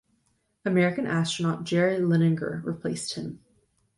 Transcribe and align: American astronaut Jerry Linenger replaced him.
American 0.65 1.05
astronaut 1.05 1.63
Jerry 1.63 1.99
Linenger 1.99 2.63
replaced 2.65 3.13
him. 3.13 3.39